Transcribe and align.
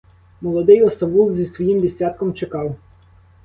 Молодий 0.41 0.83
осавул 0.83 1.33
зі 1.33 1.45
своїм 1.45 1.81
десятком 1.81 2.33
чекав. 2.33 2.75